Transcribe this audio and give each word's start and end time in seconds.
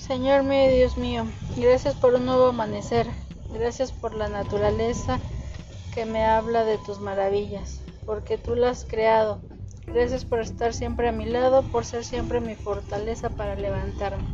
Señor 0.00 0.44
mío 0.44 0.70
y 0.70 0.76
Dios 0.76 0.96
mío, 0.96 1.26
gracias 1.56 1.94
por 1.94 2.14
un 2.14 2.24
nuevo 2.24 2.46
amanecer, 2.46 3.06
gracias 3.52 3.92
por 3.92 4.14
la 4.14 4.28
naturaleza 4.28 5.20
que 5.94 6.06
me 6.06 6.24
habla 6.24 6.64
de 6.64 6.78
tus 6.78 7.00
maravillas, 7.00 7.82
porque 8.06 8.38
tú 8.38 8.54
la 8.56 8.70
has 8.70 8.86
creado. 8.86 9.42
Gracias 9.86 10.24
por 10.24 10.40
estar 10.40 10.72
siempre 10.72 11.08
a 11.08 11.12
mi 11.12 11.26
lado, 11.26 11.62
por 11.70 11.84
ser 11.84 12.02
siempre 12.02 12.40
mi 12.40 12.54
fortaleza 12.54 13.28
para 13.28 13.56
levantarme. 13.56 14.24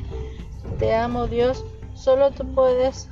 Te 0.78 0.94
amo 0.94 1.26
Dios, 1.26 1.64
solo 1.94 2.30
tú 2.30 2.54
puedes, 2.54 3.08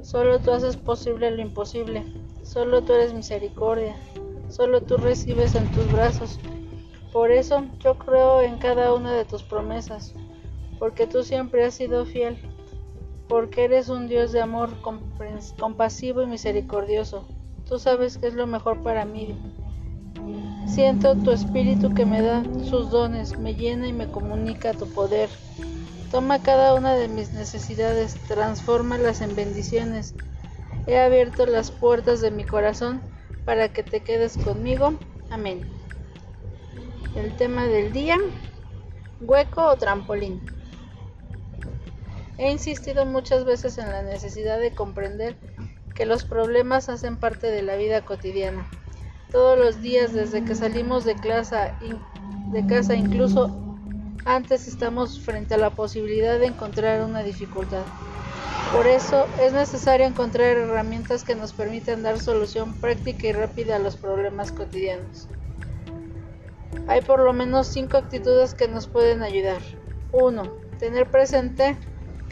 solo 0.00 0.38
tú 0.38 0.52
haces 0.52 0.76
posible 0.76 1.32
lo 1.32 1.42
imposible, 1.42 2.04
solo 2.44 2.82
tú 2.82 2.92
eres 2.92 3.14
misericordia, 3.14 3.96
solo 4.48 4.80
tú 4.80 4.96
recibes 4.96 5.56
en 5.56 5.66
tus 5.72 5.90
brazos. 5.90 6.38
Por 7.12 7.32
eso 7.32 7.64
yo 7.80 7.98
creo 7.98 8.42
en 8.42 8.58
cada 8.58 8.94
una 8.94 9.12
de 9.12 9.24
tus 9.24 9.42
promesas, 9.42 10.14
porque 10.82 11.06
tú 11.06 11.22
siempre 11.22 11.64
has 11.64 11.74
sido 11.74 12.04
fiel, 12.04 12.36
porque 13.28 13.66
eres 13.66 13.88
un 13.88 14.08
Dios 14.08 14.32
de 14.32 14.40
amor 14.40 14.78
compasivo 15.56 16.22
y 16.22 16.26
misericordioso. 16.26 17.24
Tú 17.68 17.78
sabes 17.78 18.18
que 18.18 18.26
es 18.26 18.34
lo 18.34 18.48
mejor 18.48 18.82
para 18.82 19.04
mí. 19.04 19.32
Siento 20.66 21.14
tu 21.14 21.30
espíritu 21.30 21.94
que 21.94 22.04
me 22.04 22.20
da 22.20 22.42
sus 22.68 22.90
dones, 22.90 23.38
me 23.38 23.54
llena 23.54 23.86
y 23.86 23.92
me 23.92 24.08
comunica 24.08 24.72
tu 24.72 24.88
poder. 24.88 25.30
Toma 26.10 26.42
cada 26.42 26.74
una 26.74 26.96
de 26.96 27.06
mis 27.06 27.32
necesidades, 27.32 28.16
transfórmalas 28.26 29.20
en 29.20 29.36
bendiciones. 29.36 30.16
He 30.88 30.98
abierto 30.98 31.46
las 31.46 31.70
puertas 31.70 32.20
de 32.20 32.32
mi 32.32 32.42
corazón 32.42 33.02
para 33.44 33.68
que 33.68 33.84
te 33.84 34.00
quedes 34.00 34.36
conmigo. 34.36 34.94
Amén. 35.30 35.62
El 37.14 37.36
tema 37.36 37.68
del 37.68 37.92
día, 37.92 38.18
hueco 39.20 39.64
o 39.64 39.76
trampolín. 39.76 40.61
He 42.38 42.50
insistido 42.50 43.04
muchas 43.04 43.44
veces 43.44 43.78
en 43.78 43.90
la 43.90 44.02
necesidad 44.02 44.58
de 44.58 44.74
comprender 44.74 45.36
que 45.94 46.06
los 46.06 46.24
problemas 46.24 46.88
hacen 46.88 47.16
parte 47.16 47.50
de 47.50 47.62
la 47.62 47.76
vida 47.76 48.04
cotidiana. 48.04 48.66
Todos 49.30 49.58
los 49.58 49.82
días 49.82 50.12
desde 50.12 50.44
que 50.44 50.54
salimos 50.54 51.04
de, 51.04 51.14
casa, 51.16 51.74
incluso 52.94 53.76
antes 54.24 54.68
estamos 54.68 55.20
frente 55.20 55.54
a 55.54 55.58
la 55.58 55.70
posibilidad 55.70 56.38
de 56.38 56.46
encontrar 56.46 57.02
una 57.02 57.22
dificultad. 57.22 57.82
Por 58.72 58.86
eso 58.86 59.26
es 59.40 59.52
necesario 59.52 60.06
encontrar 60.06 60.56
herramientas 60.56 61.24
que 61.24 61.34
nos 61.34 61.52
permitan 61.52 62.02
dar 62.02 62.18
solución 62.18 62.74
práctica 62.80 63.26
y 63.26 63.32
rápida 63.32 63.76
a 63.76 63.78
los 63.78 63.96
problemas 63.96 64.52
cotidianos. 64.52 65.28
Hay 66.88 67.02
por 67.02 67.20
lo 67.20 67.32
menos 67.32 67.66
cinco 67.68 67.98
actitudes 67.98 68.54
que 68.54 68.68
nos 68.68 68.86
pueden 68.86 69.22
ayudar. 69.22 69.60
1. 70.12 70.42
Tener 70.78 71.10
presente 71.10 71.76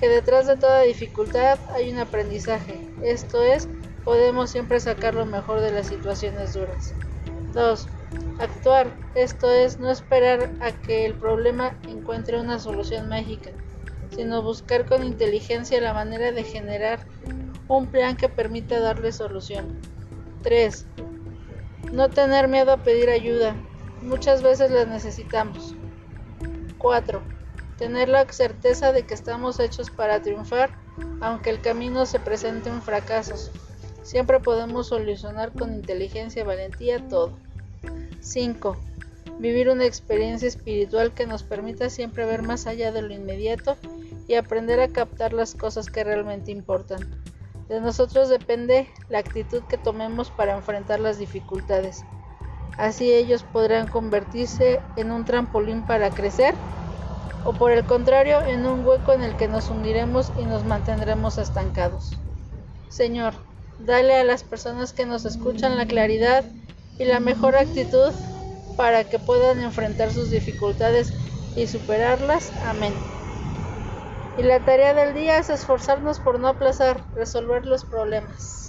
que 0.00 0.08
detrás 0.08 0.46
de 0.46 0.56
toda 0.56 0.80
dificultad 0.80 1.58
hay 1.74 1.92
un 1.92 1.98
aprendizaje. 1.98 2.80
Esto 3.02 3.42
es, 3.42 3.68
podemos 4.02 4.50
siempre 4.50 4.80
sacar 4.80 5.14
lo 5.14 5.26
mejor 5.26 5.60
de 5.60 5.70
las 5.70 5.86
situaciones 5.86 6.54
duras. 6.54 6.94
2. 7.52 7.88
Actuar. 8.40 8.88
Esto 9.14 9.52
es, 9.52 9.78
no 9.78 9.90
esperar 9.90 10.50
a 10.60 10.72
que 10.72 11.04
el 11.04 11.14
problema 11.14 11.78
encuentre 11.86 12.40
una 12.40 12.58
solución 12.58 13.08
mágica 13.08 13.50
sino 14.14 14.42
buscar 14.42 14.86
con 14.86 15.04
inteligencia 15.04 15.80
la 15.80 15.94
manera 15.94 16.32
de 16.32 16.42
generar 16.42 17.06
un 17.68 17.86
plan 17.86 18.16
que 18.16 18.28
permita 18.28 18.80
darle 18.80 19.12
solución. 19.12 19.80
3. 20.42 20.86
No 21.92 22.08
tener 22.08 22.48
miedo 22.48 22.72
a 22.72 22.82
pedir 22.82 23.08
ayuda. 23.08 23.54
Muchas 24.02 24.42
veces 24.42 24.70
la 24.70 24.84
necesitamos. 24.84 25.74
4. 26.78 27.22
Tener 27.80 28.10
la 28.10 28.30
certeza 28.30 28.92
de 28.92 29.06
que 29.06 29.14
estamos 29.14 29.58
hechos 29.58 29.88
para 29.88 30.20
triunfar, 30.20 30.70
aunque 31.22 31.48
el 31.48 31.62
camino 31.62 32.04
se 32.04 32.20
presente 32.20 32.68
en 32.68 32.82
fracasos. 32.82 33.50
Siempre 34.02 34.38
podemos 34.38 34.88
solucionar 34.88 35.50
con 35.52 35.72
inteligencia 35.72 36.42
y 36.42 36.44
valentía 36.44 37.08
todo. 37.08 37.32
5. 38.20 38.76
Vivir 39.38 39.70
una 39.70 39.86
experiencia 39.86 40.46
espiritual 40.46 41.14
que 41.14 41.26
nos 41.26 41.42
permita 41.42 41.88
siempre 41.88 42.26
ver 42.26 42.42
más 42.42 42.66
allá 42.66 42.92
de 42.92 43.00
lo 43.00 43.14
inmediato 43.14 43.78
y 44.28 44.34
aprender 44.34 44.78
a 44.80 44.88
captar 44.88 45.32
las 45.32 45.54
cosas 45.54 45.86
que 45.86 46.04
realmente 46.04 46.52
importan. 46.52 47.00
De 47.70 47.80
nosotros 47.80 48.28
depende 48.28 48.90
la 49.08 49.20
actitud 49.20 49.62
que 49.62 49.78
tomemos 49.78 50.30
para 50.30 50.54
enfrentar 50.54 51.00
las 51.00 51.16
dificultades. 51.16 52.04
Así 52.76 53.10
ellos 53.10 53.42
podrán 53.42 53.88
convertirse 53.88 54.80
en 54.96 55.12
un 55.12 55.24
trampolín 55.24 55.86
para 55.86 56.10
crecer 56.10 56.54
o 57.44 57.52
por 57.52 57.72
el 57.72 57.84
contrario 57.84 58.42
en 58.42 58.66
un 58.66 58.86
hueco 58.86 59.12
en 59.12 59.22
el 59.22 59.36
que 59.36 59.48
nos 59.48 59.70
hundiremos 59.70 60.32
y 60.38 60.44
nos 60.44 60.64
mantendremos 60.64 61.38
estancados. 61.38 62.18
Señor, 62.88 63.34
dale 63.78 64.14
a 64.14 64.24
las 64.24 64.42
personas 64.42 64.92
que 64.92 65.06
nos 65.06 65.24
escuchan 65.24 65.76
la 65.76 65.86
claridad 65.86 66.44
y 66.98 67.04
la 67.04 67.20
mejor 67.20 67.56
actitud 67.56 68.12
para 68.76 69.04
que 69.04 69.18
puedan 69.18 69.62
enfrentar 69.62 70.10
sus 70.10 70.30
dificultades 70.30 71.12
y 71.56 71.66
superarlas. 71.66 72.52
Amén. 72.66 72.92
Y 74.38 74.42
la 74.42 74.64
tarea 74.64 74.94
del 74.94 75.14
día 75.14 75.38
es 75.38 75.50
esforzarnos 75.50 76.20
por 76.20 76.38
no 76.38 76.48
aplazar, 76.48 77.04
resolver 77.14 77.66
los 77.66 77.84
problemas. 77.84 78.59